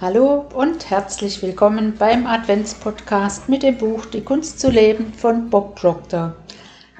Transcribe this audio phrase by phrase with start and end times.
[0.00, 5.74] Hallo und herzlich willkommen beim Adventspodcast mit dem Buch Die Kunst zu leben von Bob
[5.74, 6.36] Proctor.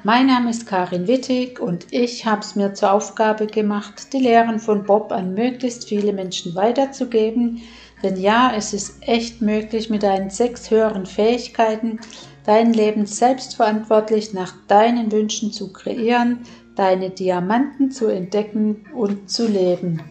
[0.03, 4.58] Mein Name ist Karin Wittig und ich habe es mir zur Aufgabe gemacht, die Lehren
[4.58, 7.63] von Bob an möglichst viele Menschen weiterzugeben.
[8.03, 12.00] Denn ja, es ist echt möglich, mit deinen sechs höheren Fähigkeiten
[12.46, 16.40] dein Leben selbstverantwortlich nach deinen Wünschen zu kreieren,
[16.74, 20.02] deine Diamanten zu entdecken und zu leben.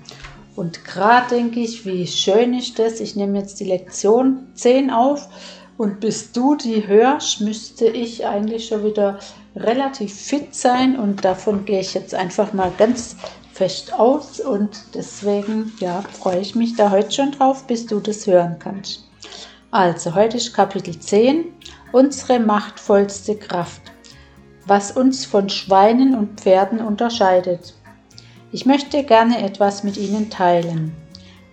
[0.57, 2.99] Und gerade denke ich, wie schön ist das.
[2.99, 5.29] Ich nehme jetzt die Lektion 10 auf
[5.77, 9.19] und bis du die hörst, müsste ich eigentlich schon wieder
[9.55, 13.15] relativ fit sein und davon gehe ich jetzt einfach mal ganz
[13.53, 18.25] fest aus und deswegen ja, freue ich mich da heute schon drauf, bis du das
[18.25, 19.07] hören kannst.
[19.69, 21.45] Also, heute ist Kapitel 10,
[21.91, 23.81] unsere machtvollste Kraft,
[24.65, 27.75] was uns von Schweinen und Pferden unterscheidet.
[28.51, 30.93] Ich möchte gerne etwas mit Ihnen teilen.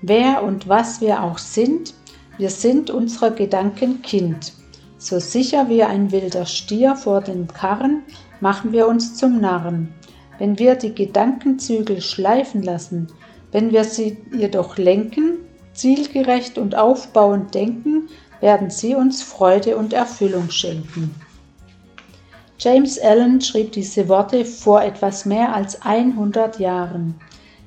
[0.01, 1.93] Wer und was wir auch sind,
[2.39, 4.53] wir sind unserer Gedanken Kind.
[4.97, 8.03] So sicher wie ein wilder Stier vor den Karren,
[8.41, 9.92] machen wir uns zum Narren.
[10.39, 13.09] Wenn wir die Gedankenzügel schleifen lassen,
[13.50, 15.39] wenn wir sie jedoch lenken,
[15.72, 18.09] zielgerecht und aufbauend denken,
[18.41, 21.15] werden sie uns Freude und Erfüllung schenken.
[22.58, 27.14] James Allen schrieb diese Worte vor etwas mehr als 100 Jahren.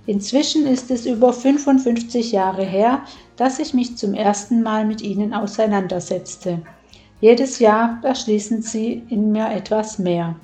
[0.06, 3.02] Inzwischen ist es über 55 Jahre her,
[3.36, 6.62] dass ich mich zum ersten Mal mit ihnen auseinandersetzte.
[7.20, 10.36] Jedes Jahr erschließen sie in mir etwas mehr.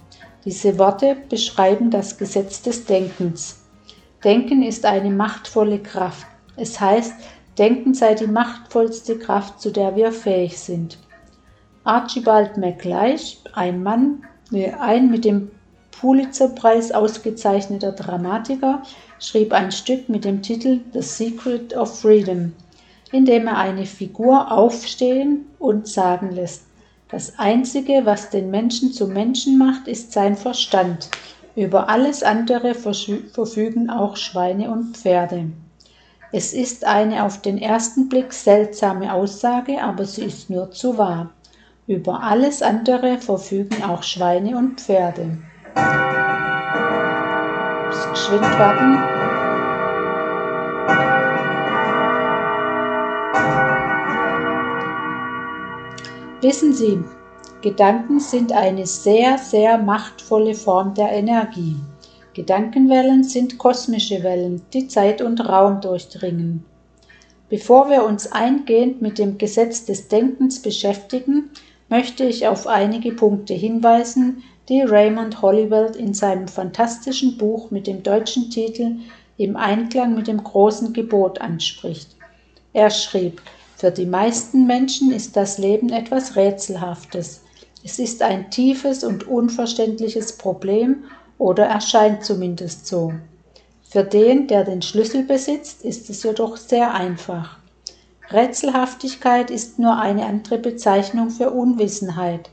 [0.44, 3.62] Diese Worte beschreiben das Gesetz des Denkens.
[4.24, 6.28] Denken ist eine machtvolle Kraft.
[6.58, 7.14] Es heißt,
[7.58, 10.98] Denken sei die machtvollste Kraft, zu der wir fähig sind.
[11.84, 14.24] Archibald MacLeish, ein Mann,
[14.80, 15.52] ein mit dem
[16.00, 18.84] Pulitzerpreis ausgezeichneter Dramatiker
[19.20, 22.54] schrieb ein Stück mit dem Titel The Secret of Freedom,
[23.12, 26.64] in dem er eine Figur aufstehen und sagen lässt,
[27.10, 31.10] das Einzige, was den Menschen zum Menschen macht, ist sein Verstand.
[31.56, 35.52] Über alles andere verfügen auch Schweine und Pferde.
[36.32, 41.30] Es ist eine auf den ersten Blick seltsame Aussage, aber sie ist nur zu wahr.
[41.86, 45.38] Über alles andere verfügen auch Schweine und Pferde.
[48.14, 48.98] Geschwind warten.
[56.42, 57.00] Wissen Sie,
[57.62, 61.76] Gedanken sind eine sehr, sehr machtvolle Form der Energie.
[62.34, 66.64] Gedankenwellen sind kosmische Wellen, die Zeit und Raum durchdringen.
[67.50, 71.52] Bevor wir uns eingehend mit dem Gesetz des Denkens beschäftigen,
[71.94, 78.02] möchte ich auf einige Punkte hinweisen, die Raymond Hollywell in seinem fantastischen Buch mit dem
[78.02, 78.96] deutschen Titel
[79.38, 82.16] Im Einklang mit dem großen Gebot anspricht.
[82.74, 83.44] Er schrieb,
[83.78, 87.44] für die meisten Menschen ist das Leben etwas Rätselhaftes.
[87.84, 91.04] Es ist ein tiefes und unverständliches Problem
[91.38, 93.14] oder erscheint zumindest so.
[93.88, 97.60] Für den, der den Schlüssel besitzt, ist es jedoch sehr einfach.
[98.32, 102.50] Rätselhaftigkeit ist nur eine andere Bezeichnung für Unwissenheit.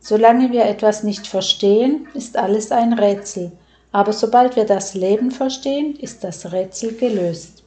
[0.00, 3.52] Solange wir etwas nicht verstehen, ist alles ein Rätsel,
[3.90, 7.64] aber sobald wir das Leben verstehen, ist das Rätsel gelöst.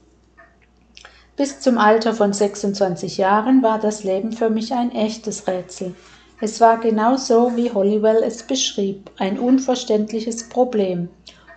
[1.36, 5.96] Bis zum Alter von 26 Jahren war das Leben für mich ein echtes Rätsel.
[6.40, 11.10] Es war genau so, wie Hollywell es beschrieb, ein unverständliches Problem.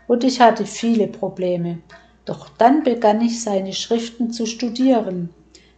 [0.06, 1.78] Und ich hatte viele Probleme.
[2.24, 5.30] Doch dann begann ich seine Schriften zu studieren.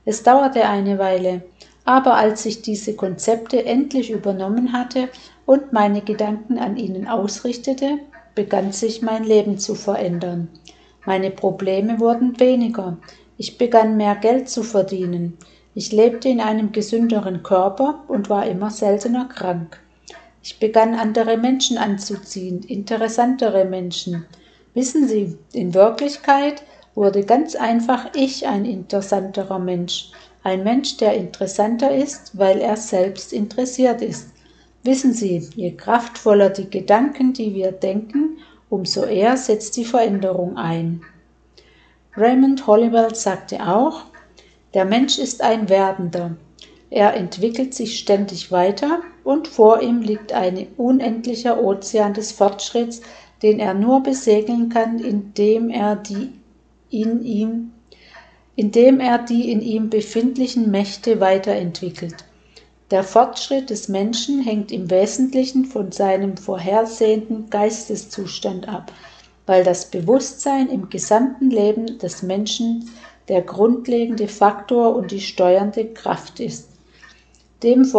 [0.06, 1.42] Es dauerte eine Weile,
[1.84, 5.08] aber als ich diese Konzepte endlich übernommen hatte
[5.46, 7.98] und meine Gedanken an ihnen ausrichtete,
[8.34, 10.48] begann sich mein Leben zu verändern.
[11.04, 12.98] Meine Probleme wurden weniger.
[13.36, 15.36] Ich begann mehr Geld zu verdienen.
[15.74, 19.80] Ich lebte in einem gesünderen Körper und war immer seltener krank.
[20.40, 24.24] Ich begann andere Menschen anzuziehen, interessantere Menschen.
[24.74, 26.62] Wissen Sie, in Wirklichkeit
[26.96, 30.10] wurde ganz einfach ich ein interessanterer Mensch.
[30.42, 34.30] Ein Mensch, der interessanter ist, weil er selbst interessiert ist.
[34.82, 38.38] Wissen Sie, je kraftvoller die Gedanken, die wir denken,
[38.70, 41.02] umso eher setzt die Veränderung ein.
[42.16, 44.04] Raymond Hollywell sagte auch,
[44.72, 46.36] der Mensch ist ein Werdender.
[46.88, 53.02] Er entwickelt sich ständig weiter und vor ihm liegt ein unendlicher Ozean des Fortschritts,
[53.42, 56.32] den er nur besegeln kann, indem er die
[57.02, 57.72] in ihm,
[58.56, 62.24] indem er die in ihm befindlichen Mächte weiterentwickelt.
[62.90, 68.92] Der Fortschritt des Menschen hängt im Wesentlichen von seinem vorhersehenden Geisteszustand ab,
[69.44, 72.88] weil das Bewusstsein im gesamten Leben des Menschen
[73.28, 76.68] der grundlegende Faktor und die steuernde Kraft ist.
[77.62, 77.90] Dem,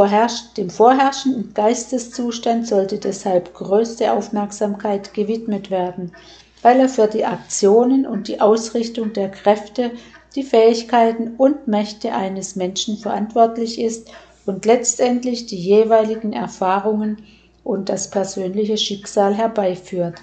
[0.55, 6.13] dem vorherrschenden Geisteszustand sollte deshalb größte Aufmerksamkeit gewidmet werden,
[6.61, 9.91] weil er für die Aktionen und die Ausrichtung der Kräfte,
[10.35, 14.09] die Fähigkeiten und Mächte eines Menschen verantwortlich ist
[14.45, 17.23] und letztendlich die jeweiligen Erfahrungen
[17.63, 20.21] und das persönliche Schicksal herbeiführt.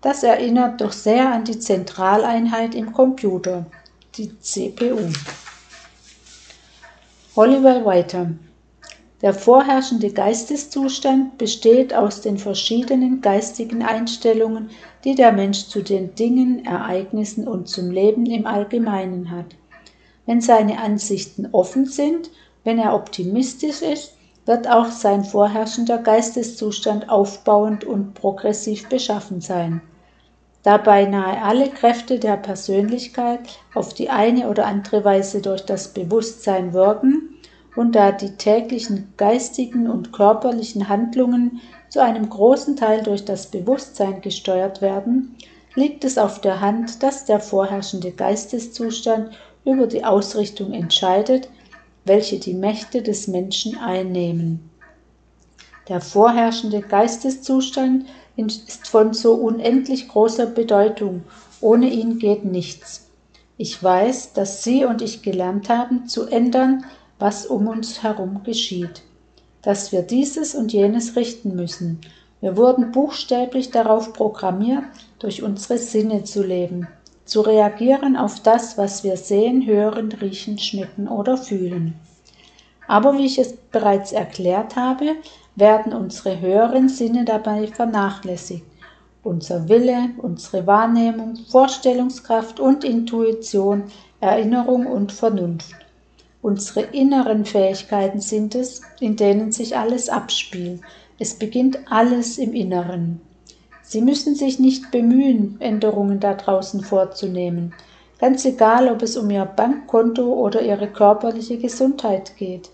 [0.00, 3.66] Das erinnert doch sehr an die Zentraleinheit im Computer,
[4.16, 4.98] die CPU.
[7.34, 8.30] Oliver weiter.
[9.22, 14.68] Der vorherrschende Geisteszustand besteht aus den verschiedenen geistigen Einstellungen,
[15.04, 19.46] die der Mensch zu den Dingen, Ereignissen und zum Leben im Allgemeinen hat.
[20.26, 22.30] Wenn seine Ansichten offen sind,
[22.62, 24.12] wenn er optimistisch ist,
[24.44, 29.80] wird auch sein vorherrschender Geisteszustand aufbauend und progressiv beschaffen sein.
[30.62, 33.40] Da beinahe alle Kräfte der Persönlichkeit
[33.74, 37.35] auf die eine oder andere Weise durch das Bewusstsein wirken
[37.76, 44.22] und da die täglichen geistigen und körperlichen Handlungen zu einem großen Teil durch das Bewusstsein
[44.22, 45.36] gesteuert werden,
[45.74, 51.50] liegt es auf der Hand, dass der vorherrschende Geisteszustand über die Ausrichtung entscheidet,
[52.06, 54.70] welche die Mächte des Menschen einnehmen.
[55.88, 58.06] Der vorherrschende Geisteszustand
[58.36, 61.22] ist von so unendlich großer Bedeutung.
[61.60, 63.08] Ohne ihn geht nichts.
[63.56, 66.84] Ich weiß, dass Sie und ich gelernt haben, zu ändern,
[67.18, 69.02] was um uns herum geschieht.
[69.62, 72.00] Dass wir dieses und jenes richten müssen.
[72.40, 74.84] Wir wurden buchstäblich darauf programmiert,
[75.18, 76.86] durch unsere Sinne zu leben,
[77.24, 81.94] zu reagieren auf das, was wir sehen, hören, riechen, schmecken oder fühlen.
[82.86, 85.16] Aber wie ich es bereits erklärt habe,
[85.56, 88.64] werden unsere höheren Sinne dabei vernachlässigt.
[89.24, 93.84] Unser Wille, unsere Wahrnehmung, Vorstellungskraft und Intuition,
[94.20, 95.85] Erinnerung und Vernunft.
[96.46, 100.80] Unsere inneren Fähigkeiten sind es, in denen sich alles abspielt.
[101.18, 103.20] Es beginnt alles im Inneren.
[103.82, 107.74] Sie müssen sich nicht bemühen, Änderungen da draußen vorzunehmen.
[108.20, 112.70] Ganz egal, ob es um Ihr Bankkonto oder Ihre körperliche Gesundheit geht.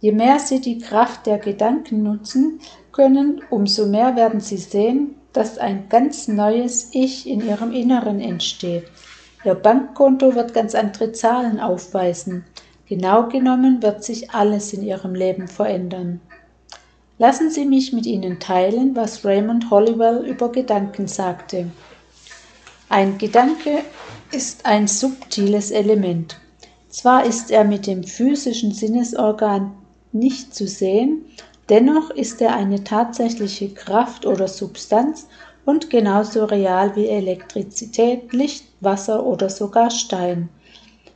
[0.00, 2.58] Je mehr Sie die Kraft der Gedanken nutzen
[2.90, 8.84] können, umso mehr werden Sie sehen, dass ein ganz neues Ich in Ihrem Inneren entsteht.
[9.44, 12.46] Ihr Bankkonto wird ganz andere Zahlen aufweisen.
[12.86, 16.20] Genau genommen wird sich alles in Ihrem Leben verändern.
[17.16, 21.70] Lassen Sie mich mit Ihnen teilen, was Raymond Hollywell über Gedanken sagte.
[22.88, 23.82] Ein Gedanke
[24.32, 26.38] ist ein subtiles Element.
[26.88, 29.72] Zwar ist er mit dem physischen Sinnesorgan
[30.12, 31.24] nicht zu sehen,
[31.68, 35.26] dennoch ist er eine tatsächliche Kraft oder Substanz
[35.64, 40.50] und genauso real wie Elektrizität, Licht, Wasser oder sogar Stein.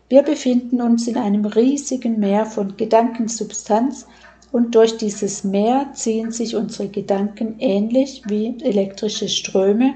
[0.08, 4.06] Wir befinden uns in einem riesigen Meer von Gedankensubstanz
[4.52, 9.94] und durch dieses Meer ziehen sich unsere Gedanken ähnlich wie elektrische Ströme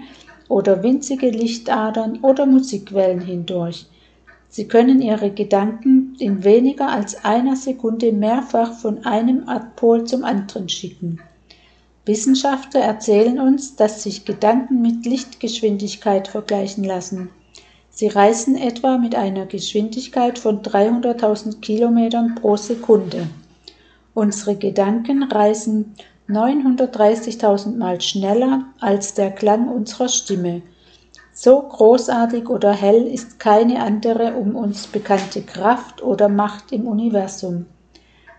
[0.48, 3.86] oder winzige Lichtadern oder Musikwellen hindurch.
[4.50, 10.68] Sie können Ihre Gedanken in weniger als einer Sekunde mehrfach von einem Erdpol zum anderen
[10.68, 11.20] schicken.
[12.04, 17.30] Wissenschaftler erzählen uns, dass sich Gedanken mit Lichtgeschwindigkeit vergleichen lassen.
[17.92, 23.28] Sie reisen etwa mit einer Geschwindigkeit von 300.000 Kilometern pro Sekunde.
[24.14, 25.94] Unsere Gedanken reisen
[26.28, 30.62] 930.000 Mal schneller als der Klang unserer Stimme
[31.34, 37.66] so großartig oder hell ist keine andere um uns bekannte Kraft oder Macht im Universum.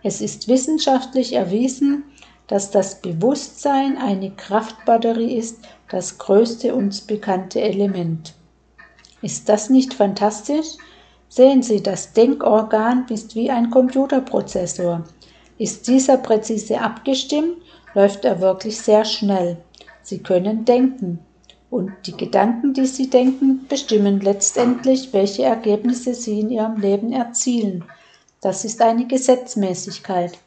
[0.04, 2.04] Es ist wissenschaftlich erwiesen,
[2.48, 8.36] dass das Bewusstsein eine Kraftbatterie ist, das größte uns bekannte Element.
[9.24, 10.76] Ist das nicht fantastisch?
[11.30, 15.06] Sehen Sie, das Denkorgan ist wie ein Computerprozessor.
[15.58, 17.56] Ist dieser präzise abgestimmt,
[17.94, 19.58] läuft er wirklich sehr schnell.
[20.02, 21.20] Sie können denken.
[21.70, 27.86] Und die Gedanken, die Sie denken, bestimmen letztendlich, welche Ergebnisse Sie in Ihrem Leben erzielen.
[28.42, 30.38] Das ist eine Gesetzmäßigkeit.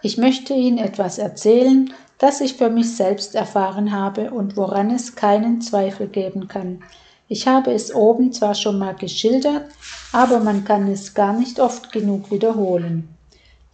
[0.00, 5.16] Ich möchte Ihnen etwas erzählen, das ich für mich selbst erfahren habe und woran es
[5.16, 6.84] keinen Zweifel geben kann.
[7.28, 9.64] Ich habe es oben zwar schon mal geschildert,
[10.12, 13.08] aber man kann es gar nicht oft genug wiederholen.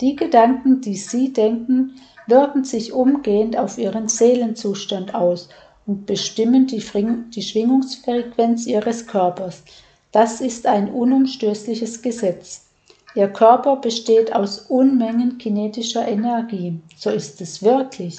[0.00, 1.92] Die Gedanken, die Sie denken,
[2.26, 5.48] wirken sich umgehend auf Ihren Seelenzustand aus
[5.86, 6.82] und bestimmen die,
[7.34, 9.62] die Schwingungsfrequenz ihres Körpers.
[10.12, 12.66] Das ist ein unumstößliches Gesetz.
[13.14, 16.80] Ihr Körper besteht aus Unmengen kinetischer Energie.
[16.96, 18.18] So ist es wirklich.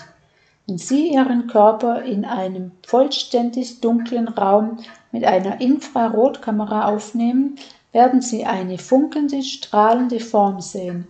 [0.67, 4.77] Wenn Sie Ihren Körper in einem vollständig dunklen Raum
[5.13, 7.55] mit einer Infrarotkamera aufnehmen,
[7.93, 11.07] werden Sie eine funkelnde, strahlende Form sehen.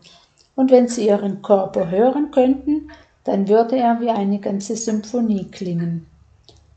[0.55, 2.91] Und wenn Sie Ihren Körper hören könnten,
[3.23, 6.05] dann würde er wie eine ganze Symphonie klingen.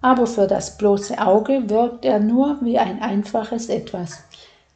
[0.00, 4.22] Aber für das bloße Auge wirkt er nur wie ein einfaches etwas.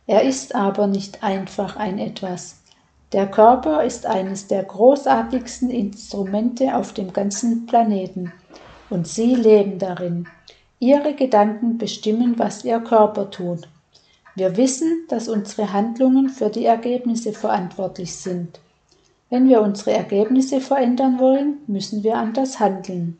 [0.07, 2.61] Er ist aber nicht einfach ein etwas.
[3.12, 8.33] Der Körper ist eines der großartigsten Instrumente auf dem ganzen Planeten
[8.88, 10.26] und Sie leben darin.
[10.82, 13.68] Ihre Gedanken bestimmen, was Ihr Körper tut.
[14.34, 18.60] Wir wissen, dass unsere Handlungen für die Ergebnisse verantwortlich sind.
[19.28, 23.18] Wenn wir unsere Ergebnisse verändern wollen, müssen wir anders handeln.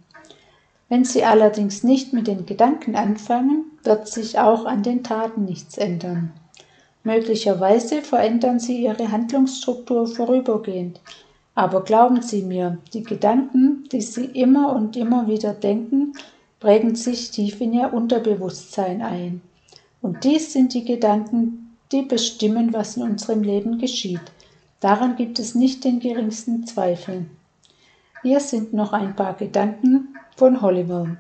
[0.89, 5.77] Wenn Sie allerdings nicht mit den Gedanken anfangen, wird sich auch an den Taten nichts
[5.77, 6.33] ändern.
[7.05, 10.99] Möglicherweise verändern Sie Ihre Handlungsstruktur vorübergehend,
[11.55, 16.15] aber glauben Sie mir, die Gedanken, die Sie immer und immer wieder denken,
[16.61, 19.41] prägen sich tief in Ihr Unterbewusstsein ein.
[20.03, 24.21] Und dies sind die Gedanken, die bestimmen, was in unserem Leben geschieht.
[24.79, 27.27] Daran gibt es nicht den geringsten Zweifel.
[28.23, 31.17] Hier sind noch ein paar Gedanken von Holliver.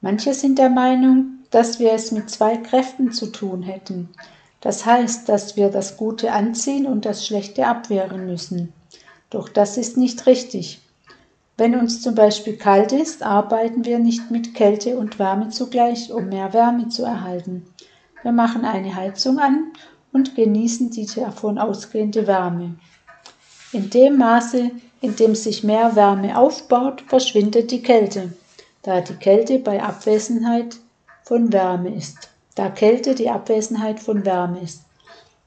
[0.00, 4.08] Manche sind der Meinung, dass wir es mit zwei Kräften zu tun hätten.
[4.60, 8.72] Das heißt, dass wir das Gute anziehen und das Schlechte abwehren müssen.
[9.30, 10.81] Doch das ist nicht richtig.
[11.58, 16.28] Wenn uns zum Beispiel kalt ist, arbeiten wir nicht mit Kälte und Wärme zugleich, um
[16.28, 17.66] mehr Wärme zu erhalten.
[18.22, 19.72] Wir machen eine Heizung an
[20.12, 22.76] und genießen die davon ausgehende Wärme.
[23.72, 28.32] In dem Maße, in dem sich mehr Wärme aufbaut, verschwindet die Kälte,
[28.82, 30.76] da die Kälte bei Abwesenheit
[31.24, 32.30] von Wärme ist.
[32.54, 34.84] Da Kälte die Abwesenheit von Wärme ist.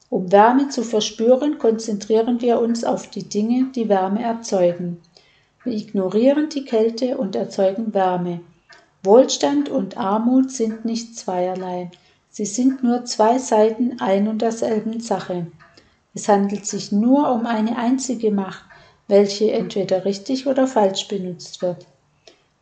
[0.10, 5.02] Um Wärme zu verspüren, konzentrieren wir uns auf die Dinge, die Wärme erzeugen.
[5.66, 8.42] Wir ignorieren die Kälte und erzeugen Wärme.
[9.02, 11.90] Wohlstand und Armut sind nicht zweierlei.
[12.30, 15.48] Sie sind nur zwei Seiten ein und derselben Sache.
[16.14, 18.64] Es handelt sich nur um eine einzige Macht,
[19.08, 21.88] welche entweder richtig oder falsch benutzt wird.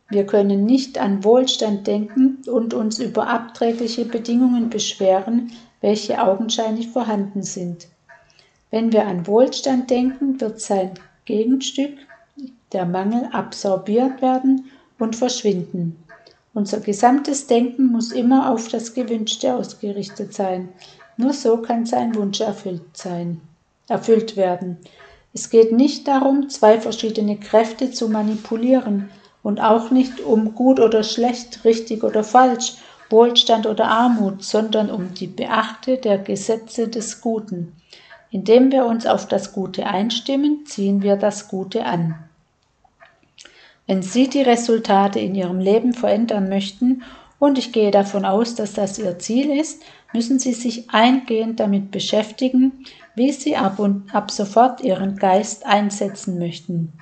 [0.08, 7.42] Wir können nicht an Wohlstand denken und uns über abträgliche Bedingungen beschweren, welche augenscheinlich vorhanden
[7.42, 7.86] sind.
[8.70, 10.92] Wenn wir an Wohlstand denken, wird sein
[11.26, 11.98] Gegenstück,
[12.74, 16.04] der Mangel, absorbiert werden und verschwinden.
[16.52, 20.68] Unser gesamtes Denken muss immer auf das Gewünschte ausgerichtet sein.
[21.16, 23.40] Nur so kann sein Wunsch erfüllt sein,
[23.88, 24.78] erfüllt werden.
[25.32, 29.10] Es geht nicht darum, zwei verschiedene Kräfte zu manipulieren
[29.42, 32.74] und auch nicht um gut oder schlecht, richtig oder falsch,
[33.10, 37.76] Wohlstand oder Armut, sondern um die Beachte der Gesetze des Guten.
[38.30, 42.14] Indem wir uns auf das Gute einstimmen, ziehen wir das Gute an.
[43.86, 47.02] Wenn Sie die Resultate in Ihrem Leben verändern möchten,
[47.38, 51.90] und ich gehe davon aus, dass das Ihr Ziel ist, müssen Sie sich eingehend damit
[51.90, 56.92] beschäftigen, wie Sie ab, und, ab sofort Ihren Geist einsetzen möchten.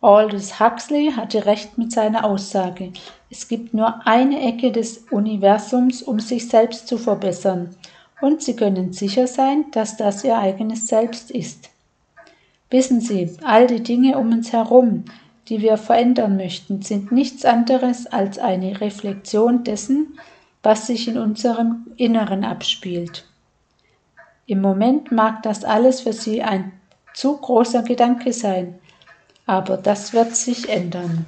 [0.00, 2.92] Aldous Huxley hatte recht mit seiner Aussage.
[3.30, 7.76] Es gibt nur eine Ecke des Universums, um sich selbst zu verbessern,
[8.20, 11.70] und Sie können sicher sein, dass das Ihr eigenes Selbst ist.
[12.70, 15.04] Wissen Sie, all die Dinge um uns herum,
[15.52, 20.18] die wir verändern möchten, sind nichts anderes als eine Reflexion dessen,
[20.62, 23.26] was sich in unserem Inneren abspielt.
[24.46, 26.72] Im Moment mag das alles für Sie ein
[27.12, 28.78] zu großer Gedanke sein,
[29.44, 31.26] aber das wird sich ändern.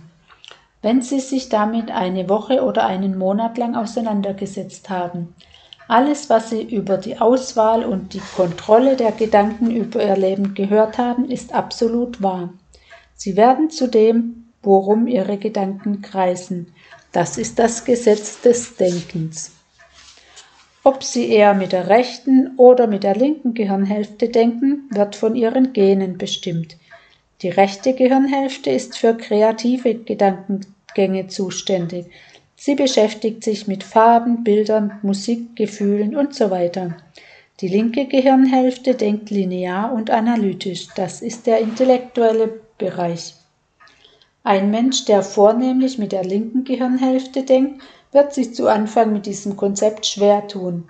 [0.80, 5.34] Wenn Sie sich damit eine Woche oder einen Monat lang auseinandergesetzt haben,
[5.86, 10.96] alles, was Sie über die Auswahl und die Kontrolle der Gedanken über Ihr Leben gehört
[10.96, 12.48] haben, ist absolut wahr.
[13.14, 16.72] Sie werden zu dem, worum ihre Gedanken kreisen.
[17.12, 19.52] Das ist das Gesetz des Denkens.
[20.82, 25.72] Ob sie eher mit der rechten oder mit der linken Gehirnhälfte denken, wird von ihren
[25.72, 26.76] Genen bestimmt.
[27.40, 32.06] Die rechte Gehirnhälfte ist für kreative Gedankengänge zuständig.
[32.56, 36.96] Sie beschäftigt sich mit Farben, Bildern, Musik, Gefühlen und so weiter.
[37.60, 40.88] Die linke Gehirnhälfte denkt linear und analytisch.
[40.96, 43.34] Das ist der intellektuelle Bereich.
[44.42, 49.56] Ein Mensch, der vornehmlich mit der linken Gehirnhälfte denkt, wird sich zu Anfang mit diesem
[49.56, 50.88] Konzept schwer tun.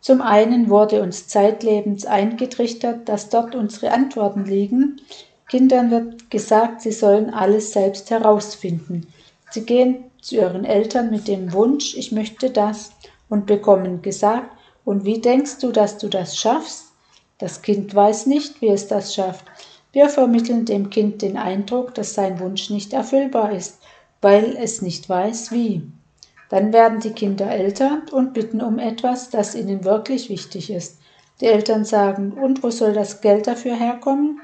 [0.00, 5.00] Zum einen wurde uns zeitlebens eingetrichtert, dass dort unsere Antworten liegen.
[5.48, 9.06] Kindern wird gesagt, sie sollen alles selbst herausfinden.
[9.50, 12.92] Sie gehen zu ihren Eltern mit dem Wunsch, ich möchte das,
[13.28, 14.50] und bekommen gesagt,
[14.84, 16.86] und wie denkst du, dass du das schaffst?
[17.38, 19.44] Das Kind weiß nicht, wie es das schafft.
[19.92, 23.78] Wir vermitteln dem Kind den Eindruck, dass sein Wunsch nicht erfüllbar ist,
[24.22, 25.82] weil es nicht weiß, wie.
[26.48, 30.98] Dann werden die Kinder älter und bitten um etwas, das ihnen wirklich wichtig ist.
[31.40, 34.40] Die Eltern sagen, und wo soll das Geld dafür herkommen?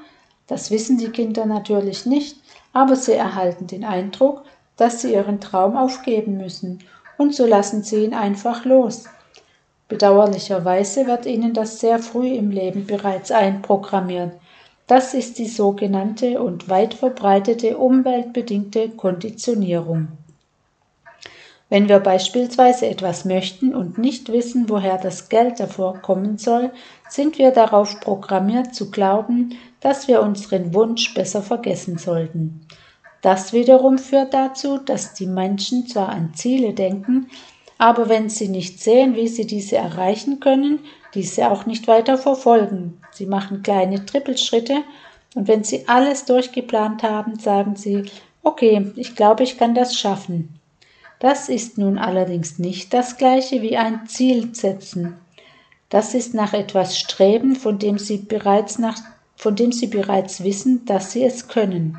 [0.47, 2.37] Das wissen die Kinder natürlich nicht,
[2.73, 4.43] aber sie erhalten den Eindruck,
[4.77, 6.79] dass sie ihren Traum aufgeben müssen,
[7.17, 9.05] und so lassen sie ihn einfach los.
[9.87, 14.33] Bedauerlicherweise wird ihnen das sehr früh im Leben bereits einprogrammiert.
[14.89, 20.07] Das ist die sogenannte und weit verbreitete umweltbedingte Konditionierung.
[21.69, 26.71] Wenn wir beispielsweise etwas möchten und nicht wissen, woher das Geld davor kommen soll,
[27.07, 32.65] sind wir darauf programmiert zu glauben, dass wir unseren Wunsch besser vergessen sollten.
[33.21, 37.27] Das wiederum führt dazu, dass die Menschen zwar an Ziele denken,
[37.77, 40.79] aber wenn sie nicht sehen, wie sie diese erreichen können,
[41.13, 43.01] diese auch nicht weiter verfolgen.
[43.11, 44.83] Sie machen kleine Trippelschritte
[45.35, 48.05] und wenn sie alles durchgeplant haben, sagen sie,
[48.43, 50.59] okay, ich glaube, ich kann das schaffen.
[51.19, 55.15] Das ist nun allerdings nicht das gleiche wie ein Ziel setzen.
[55.89, 58.97] Das ist nach etwas streben, von dem sie bereits nach,
[59.35, 61.97] von dem sie bereits wissen, dass sie es können.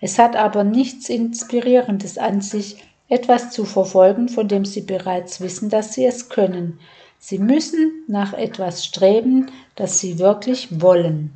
[0.00, 5.70] Es hat aber nichts Inspirierendes an sich, etwas zu verfolgen, von dem sie bereits wissen,
[5.70, 6.80] dass sie es können.
[7.18, 11.32] Sie müssen nach etwas streben, das sie wirklich wollen.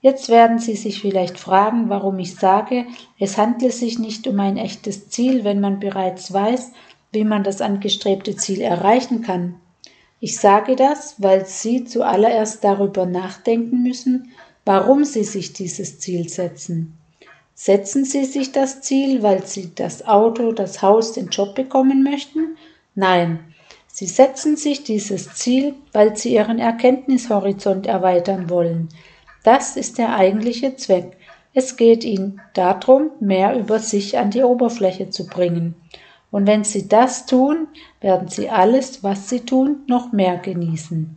[0.00, 2.86] Jetzt werden Sie sich vielleicht fragen, warum ich sage,
[3.20, 6.72] es handle sich nicht um ein echtes Ziel, wenn man bereits weiß,
[7.12, 9.54] wie man das angestrebte Ziel erreichen kann.
[10.18, 14.32] Ich sage das, weil Sie zuallererst darüber nachdenken müssen,
[14.64, 16.98] warum Sie sich dieses Ziel setzen.
[17.54, 22.56] Setzen Sie sich das Ziel, weil Sie das Auto, das Haus, den Job bekommen möchten?
[22.96, 23.51] Nein,
[23.94, 28.88] Sie setzen sich dieses Ziel, weil Sie Ihren Erkenntnishorizont erweitern wollen,
[29.42, 31.16] das ist der eigentliche Zweck.
[31.52, 35.74] Es geht ihnen darum, mehr über sich an die Oberfläche zu bringen.
[36.30, 37.68] Und wenn sie das tun,
[38.00, 41.14] werden sie alles, was sie tun, noch mehr genießen.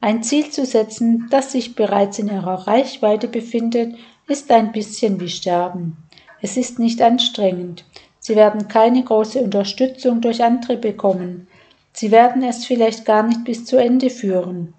[0.00, 3.94] Ein Ziel zu setzen, das sich bereits in ihrer Reichweite befindet,
[4.26, 5.98] ist ein bisschen wie Sterben.
[6.40, 7.84] Es ist nicht anstrengend.
[8.20, 11.48] Sie werden keine große Unterstützung durch andere bekommen.
[11.94, 14.74] Sie werden es vielleicht gar nicht bis zu Ende führen.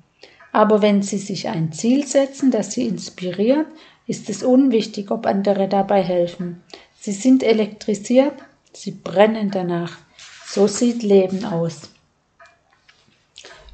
[0.51, 3.67] Aber wenn Sie sich ein Ziel setzen, das Sie inspiriert,
[4.05, 6.61] ist es unwichtig, ob andere dabei helfen.
[6.99, 8.33] Sie sind elektrisiert,
[8.73, 9.97] Sie brennen danach.
[10.45, 11.89] So sieht Leben aus.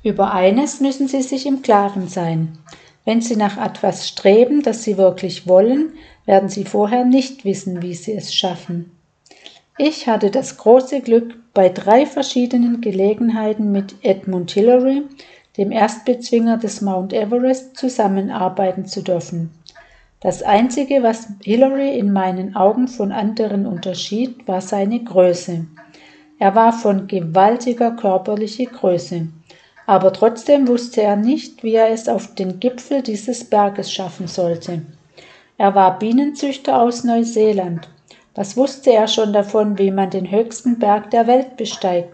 [0.03, 2.59] Über eines müssen Sie sich im Klaren sein.
[3.05, 5.93] Wenn Sie nach etwas streben, das Sie wirklich wollen,
[6.25, 8.91] werden Sie vorher nicht wissen, wie Sie es schaffen.
[9.83, 15.01] Ich hatte das große Glück, bei drei verschiedenen Gelegenheiten mit Edmund Hillary,
[15.57, 19.49] dem Erstbezwinger des Mount Everest, zusammenarbeiten zu dürfen.
[20.19, 25.65] Das Einzige, was Hillary in meinen Augen von anderen unterschied, war seine Größe.
[26.37, 29.29] Er war von gewaltiger körperlicher Größe,
[29.87, 34.83] aber trotzdem wusste er nicht, wie er es auf den Gipfel dieses Berges schaffen sollte.
[35.57, 37.89] Er war Bienenzüchter aus Neuseeland.
[38.33, 42.13] Was wusste er schon davon, wie man den höchsten Berg der Welt besteigt?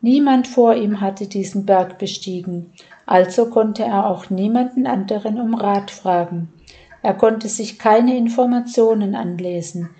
[0.00, 2.72] Niemand vor ihm hatte diesen Berg bestiegen,
[3.06, 6.52] also konnte er auch niemanden anderen um Rat fragen.
[7.02, 9.90] Er konnte sich keine Informationen anlesen.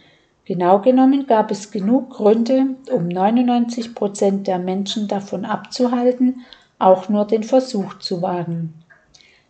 [0.45, 6.45] Genau genommen gab es genug Gründe, um 99 Prozent der Menschen davon abzuhalten,
[6.79, 8.75] auch nur den Versuch zu wagen.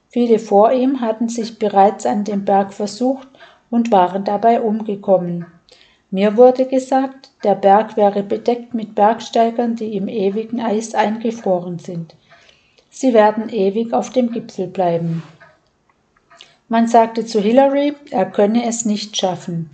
[0.08, 3.28] Viele vor ihm hatten sich bereits an dem Berg versucht
[3.70, 5.46] und waren dabei umgekommen.
[6.10, 12.14] Mir wurde gesagt, der Berg wäre bedeckt mit Bergsteigern, die im ewigen Eis eingefroren sind.
[12.90, 15.22] Sie werden ewig auf dem Gipfel bleiben.
[16.68, 19.70] Man sagte zu Hillary, er könne es nicht schaffen.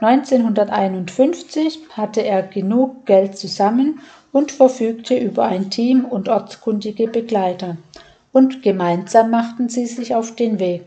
[0.00, 4.00] 1951 hatte er genug Geld zusammen
[4.32, 7.76] und verfügte über ein Team und ortskundige Begleiter,
[8.32, 10.84] und gemeinsam machten sie sich auf den Weg.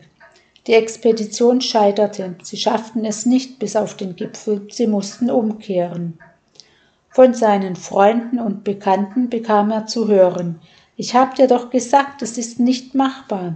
[0.66, 6.18] Die Expedition scheiterte, sie schafften es nicht bis auf den Gipfel, sie mussten umkehren.
[7.08, 10.60] Von seinen Freunden und Bekannten bekam er zu hören,
[10.96, 13.54] ich hab dir doch gesagt, es ist nicht machbar.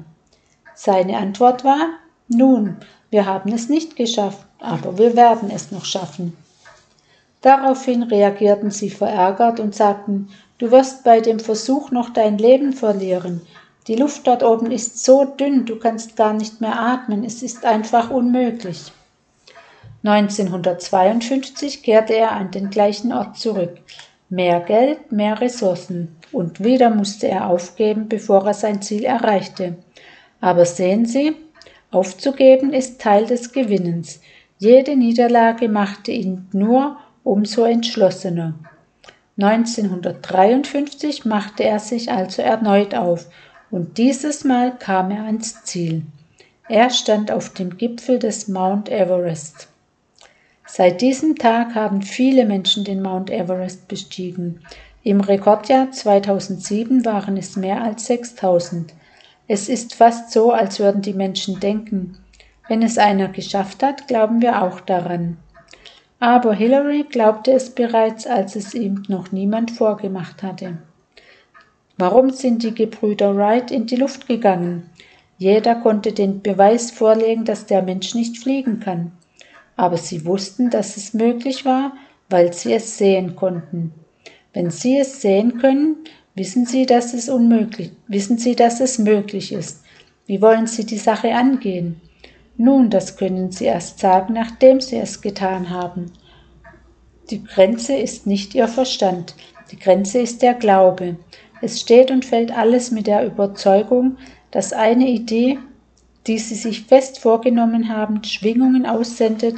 [0.75, 1.89] Seine Antwort war,
[2.29, 2.77] nun,
[3.11, 6.37] wir haben es nicht geschafft, aber wir werden es noch schaffen.
[7.41, 13.41] Daraufhin reagierten sie verärgert und sagten, du wirst bei dem Versuch noch dein Leben verlieren,
[13.91, 17.65] die Luft dort oben ist so dünn, du kannst gar nicht mehr atmen, es ist
[17.65, 18.93] einfach unmöglich.
[20.05, 23.79] 1952 kehrte er an den gleichen Ort zurück.
[24.29, 26.15] Mehr Geld, mehr Ressourcen.
[26.31, 29.75] Und wieder musste er aufgeben, bevor er sein Ziel erreichte.
[30.41, 31.35] Aber sehen Sie,
[31.91, 34.21] aufzugeben ist Teil des Gewinnens.
[34.59, 38.55] Jede Niederlage machte ihn nur umso entschlossener.
[39.37, 43.27] 1953 machte er sich also erneut auf,
[43.71, 46.03] und dieses Mal kam er ans Ziel.
[46.69, 49.69] Er stand auf dem Gipfel des Mount Everest.
[50.67, 54.61] Seit diesem Tag haben viele Menschen den Mount Everest bestiegen.
[55.03, 58.95] Im Rekordjahr 2007 waren es mehr als 6000.
[59.49, 62.19] Es ist fast so, als würden die Menschen denken,
[62.69, 65.39] wenn es einer geschafft hat, glauben wir auch daran.
[66.21, 70.79] Aber Hillary glaubte es bereits, als es ihm noch niemand vorgemacht hatte.
[72.01, 74.89] Warum sind die Gebrüder Wright in die Luft gegangen?
[75.37, 79.13] Jeder konnte den Beweis vorlegen, dass der Mensch nicht fliegen kann.
[79.77, 81.93] Aber sie wussten, dass es möglich war,
[82.31, 83.93] weil sie es sehen konnten.
[84.55, 85.97] Wenn sie es sehen können,
[86.35, 89.85] wissen sie, dass es unmöglich, wissen sie, dass es möglich ist.
[90.25, 92.01] Wie wollen sie die Sache angehen?
[92.57, 96.13] Nun, das können sie erst sagen, nachdem sie es getan haben.
[97.29, 99.35] Die Grenze ist nicht ihr Verstand,
[99.71, 101.17] die Grenze ist der Glaube.
[101.61, 104.17] Es steht und fällt alles mit der Überzeugung,
[104.51, 105.59] dass eine Idee,
[106.27, 109.57] die sie sich fest vorgenommen haben, Schwingungen aussendet,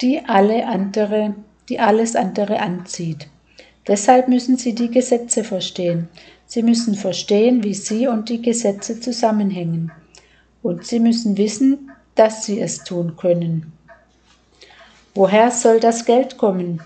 [0.00, 1.34] die alle andere,
[1.68, 3.28] die alles andere anzieht.
[3.86, 6.08] Deshalb müssen Sie die Gesetze verstehen.
[6.46, 9.92] Sie müssen verstehen, wie Sie und die Gesetze zusammenhängen.
[10.62, 13.72] Und Sie müssen wissen, dass Sie es tun können.
[15.14, 16.82] Woher soll das Geld kommen?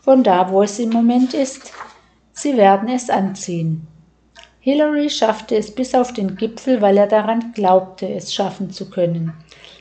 [0.00, 1.70] Von da, wo es im Moment ist.
[2.32, 3.86] Sie werden es anziehen.
[4.60, 9.32] Hillary schaffte es bis auf den Gipfel, weil er daran glaubte, es schaffen zu können.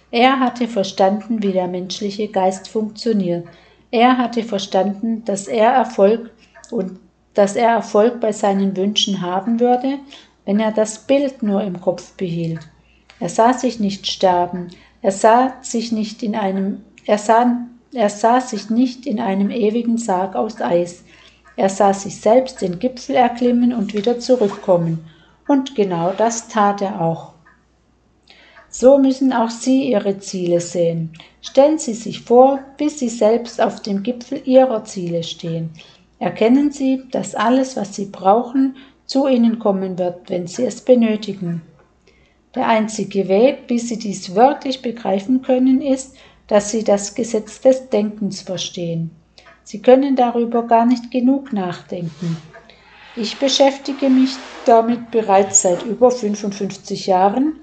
[0.10, 3.48] Er hatte verstanden, wie der menschliche Geist funktioniert.
[3.92, 6.32] Er hatte verstanden, dass er Erfolg
[6.72, 7.00] und
[7.34, 10.00] dass er Erfolg bei seinen Wünschen haben würde,
[10.46, 12.60] wenn er das Bild nur im Kopf behielt.
[13.20, 14.70] Er sah sich nicht sterben,
[15.02, 17.56] er sah sich nicht in einem, er sah,
[17.94, 21.04] er sah sich nicht in einem ewigen Sarg aus Eis.
[21.56, 25.06] Er sah sich selbst den Gipfel erklimmen und wieder zurückkommen.
[25.48, 27.34] Und genau das tat er auch.
[28.70, 31.12] So müssen auch Sie Ihre Ziele sehen.
[31.42, 35.72] Stellen Sie sich vor, bis Sie selbst auf dem Gipfel Ihrer Ziele stehen.
[36.20, 41.64] Erkennen Sie, dass alles, was Sie brauchen, zu Ihnen kommen wird, wenn Sie es benötigen.
[42.56, 46.16] Der einzige Weg, wie Sie dies wirklich begreifen können, ist,
[46.48, 49.12] dass Sie das Gesetz des Denkens verstehen.
[49.64, 52.38] Sie können darüber gar nicht genug nachdenken.
[53.16, 57.60] Ich beschäftige mich damit bereits seit über 55 Jahren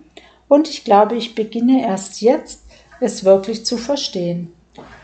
[0.48, 2.64] und ich glaube, ich beginne erst jetzt,
[3.00, 4.52] es wirklich zu verstehen.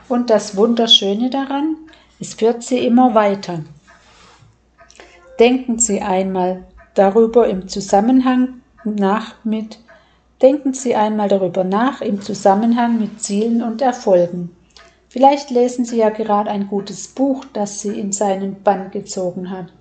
[0.08, 1.76] Und das Wunderschöne daran,
[2.20, 3.64] es führt sie immer weiter.
[5.38, 9.78] Denken Sie einmal darüber im Zusammenhang nach mit
[10.42, 14.54] Denken Sie einmal darüber nach im Zusammenhang mit Zielen und Erfolgen.
[15.14, 19.72] Vielleicht lesen Sie ja gerade ein gutes Buch, das Sie in seinen Bann gezogen hat.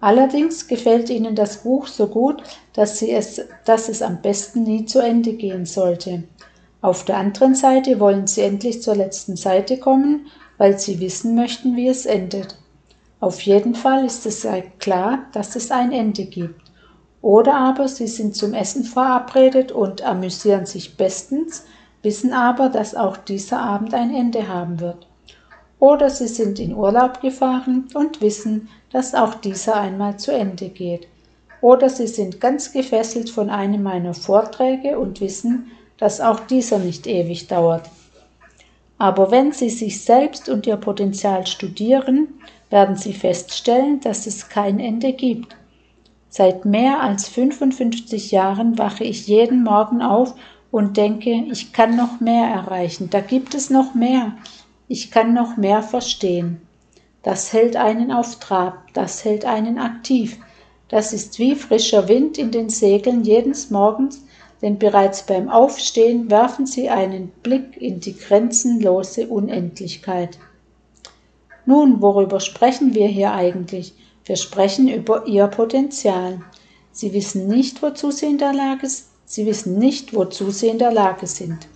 [0.00, 2.42] Allerdings gefällt Ihnen das Buch so gut,
[2.74, 6.22] dass, Sie es, dass es am besten nie zu Ende gehen sollte.
[6.80, 10.26] Auf der anderen Seite wollen Sie endlich zur letzten Seite kommen
[10.58, 12.56] weil sie wissen möchten, wie es endet.
[13.20, 14.46] Auf jeden Fall ist es
[14.78, 16.60] klar, dass es ein Ende gibt.
[17.22, 21.64] Oder aber sie sind zum Essen verabredet und amüsieren sich bestens,
[22.06, 25.08] wissen aber, dass auch dieser Abend ein Ende haben wird.
[25.80, 31.08] Oder sie sind in Urlaub gefahren und wissen, dass auch dieser einmal zu Ende geht.
[31.60, 37.08] Oder sie sind ganz gefesselt von einem meiner Vorträge und wissen, dass auch dieser nicht
[37.08, 37.90] ewig dauert.
[38.98, 42.28] Aber wenn Sie sich selbst und Ihr Potenzial studieren,
[42.70, 45.56] werden Sie feststellen, dass es kein Ende gibt.
[46.28, 50.34] Seit mehr als 55 Jahren wache ich jeden Morgen auf
[50.70, 54.36] und denke, ich kann noch mehr erreichen, da gibt es noch mehr,
[54.88, 56.60] ich kann noch mehr verstehen.
[57.22, 60.38] Das hält einen auf Trab, das hält einen aktiv.
[60.88, 64.22] Das ist wie frischer Wind in den Segeln jedes Morgens,
[64.62, 70.38] denn bereits beim Aufstehen werfen sie einen Blick in die grenzenlose Unendlichkeit.
[71.64, 73.94] Nun, worüber sprechen wir hier eigentlich?
[74.24, 76.40] Wir sprechen über ihr Potenzial.
[76.92, 78.88] Sie wissen nicht, wozu sie in der Lage.
[79.28, 81.66] Sie wissen nicht, wozu sie in der Lage sind.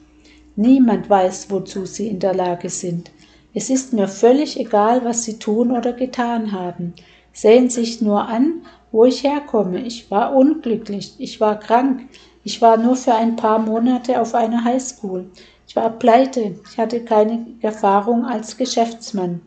[0.54, 3.10] Niemand weiß, wozu sie in der Lage sind.
[3.52, 6.94] Es ist mir völlig egal, was sie tun oder getan haben.
[7.32, 9.80] Sehen sich nur an, wo ich herkomme.
[9.80, 12.02] Ich war unglücklich, ich war krank,
[12.44, 15.28] ich war nur für ein paar Monate auf einer Highschool.
[15.66, 16.56] Ich war pleite.
[16.70, 19.40] Ich hatte keine Erfahrung als Geschäftsmann.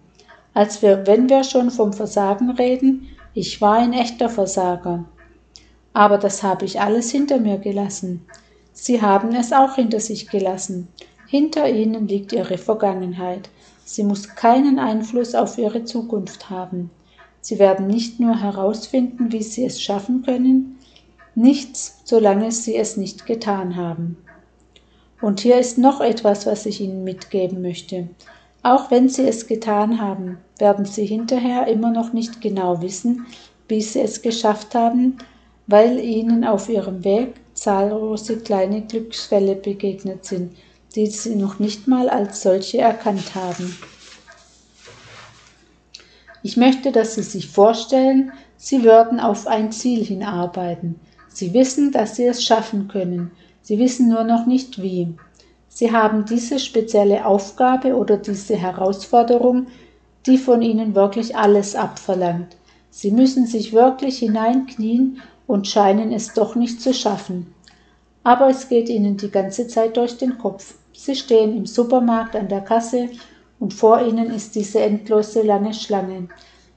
[0.54, 5.06] Als wir, wenn wir schon vom Versagen reden, ich war ein echter Versager.
[5.94, 8.26] Aber das habe ich alles hinter mir gelassen.
[8.74, 10.88] Sie haben es auch hinter sich gelassen.
[11.28, 13.50] Hinter ihnen liegt ihre Vergangenheit.
[13.86, 16.90] Sie muss keinen Einfluss auf ihre Zukunft haben.
[17.42, 20.80] Sie werden nicht nur herausfinden, wie sie es schaffen können,
[21.36, 24.18] nichts, solange sie es nicht getan haben.
[25.24, 28.10] Und hier ist noch etwas, was ich Ihnen mitgeben möchte.
[28.62, 33.26] Auch wenn Sie es getan haben, werden Sie hinterher immer noch nicht genau wissen,
[33.70, 35.18] wie Sie es geschafft haben,
[35.68, 40.56] weil Ihnen auf Ihrem Weg zahllose kleine Glücksfälle begegnet sind,
[40.96, 43.76] die Sie noch nicht mal als solche erkannt haben.
[46.42, 51.00] Ich möchte, dass Sie sich vorstellen, Sie würden auf ein Ziel hinarbeiten.
[51.30, 53.32] Sie wissen, dass Sie es schaffen können.
[53.62, 55.16] Sie wissen nur noch nicht wie.
[55.70, 59.68] Sie haben diese spezielle Aufgabe oder diese Herausforderung,
[60.26, 62.56] die von Ihnen wirklich alles abverlangt.
[62.92, 67.54] Sie müssen sich wirklich hineinknien und scheinen es doch nicht zu schaffen.
[68.24, 70.76] Aber es geht Ihnen die ganze Zeit durch den Kopf.
[70.94, 73.10] Sie stehen im Supermarkt an der Kasse
[73.60, 76.28] und vor ihnen ist diese endlose lange Schlange.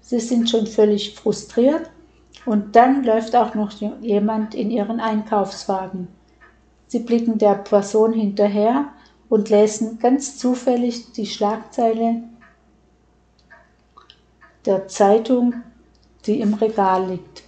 [0.01, 1.91] Sie sind schon völlig frustriert
[2.45, 6.09] und dann läuft auch noch jemand in ihren Einkaufswagen.
[6.87, 8.87] Sie blicken der Person hinterher
[9.29, 12.23] und lesen ganz zufällig die Schlagzeile
[14.65, 15.55] der Zeitung,
[16.25, 17.46] die im Regal liegt.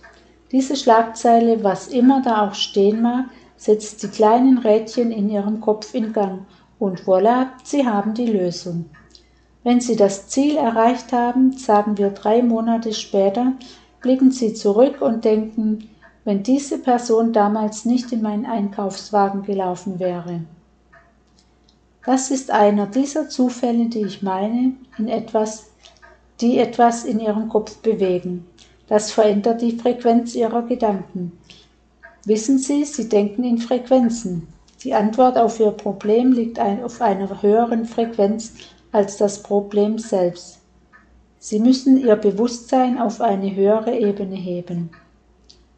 [0.51, 5.95] Diese Schlagzeile, was immer da auch stehen mag, setzt die kleinen Rädchen in ihrem Kopf
[5.95, 6.47] in Gang
[6.79, 8.87] und voilà, sie haben die Lösung.
[9.65, 13.53] Wenn Sie das Ziel erreicht haben, sagen wir drei Monate später,
[14.01, 15.91] blicken Sie zurück und denken,
[16.25, 20.43] wenn diese Person damals nicht in meinen Einkaufswagen gelaufen wäre.
[22.07, 25.71] Das ist einer dieser Zufälle, die ich meine, in etwas,
[26.41, 28.47] die etwas in Ihrem Kopf bewegen.
[28.89, 31.33] Das verändert die Frequenz Ihrer Gedanken.
[32.25, 34.49] Wissen Sie, Sie denken in Frequenzen.
[34.83, 38.55] Die Antwort auf Ihr Problem liegt auf einer höheren Frequenz
[38.93, 40.61] als das Problem selbst.
[41.39, 44.91] Sie müssen Ihr Bewusstsein auf eine höhere Ebene heben.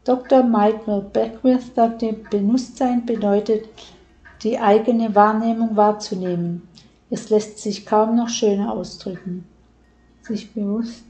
[0.05, 0.42] Dr.
[0.42, 3.68] Michael Beckwith sagte, Bewusstsein bedeutet,
[4.42, 6.68] die eigene Wahrnehmung wahrzunehmen.
[7.11, 9.44] Es lässt sich kaum noch schöner ausdrücken.
[10.23, 11.05] Sich bewusst.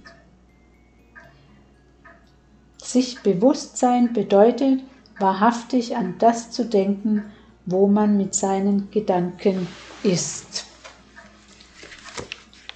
[2.90, 4.80] Sich Bewusstsein bedeutet,
[5.20, 7.22] wahrhaftig an das zu denken,
[7.64, 9.68] wo man mit seinen Gedanken
[10.02, 10.64] ist.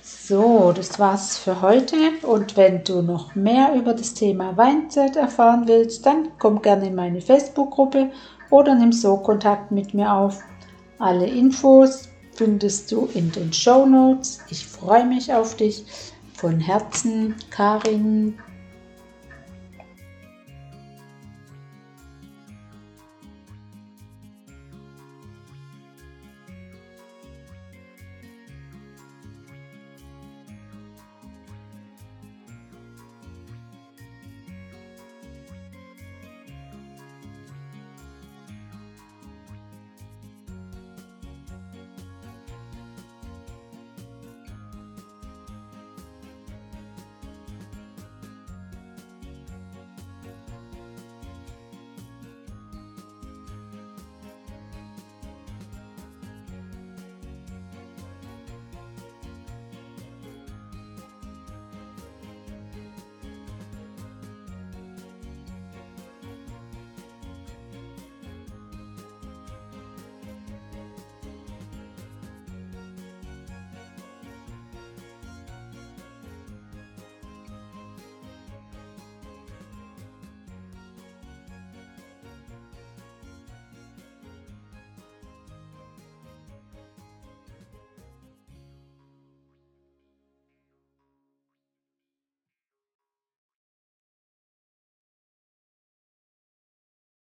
[0.00, 1.96] So, das war's für heute.
[2.22, 6.94] Und wenn du noch mehr über das Thema Mindset erfahren willst, dann komm gerne in
[6.94, 8.12] meine Facebook-Gruppe
[8.50, 10.44] oder nimm so Kontakt mit mir auf.
[11.00, 14.38] Alle Infos findest du in den Show Notes.
[14.48, 15.84] Ich freue mich auf dich.
[16.34, 18.38] Von Herzen, Karin.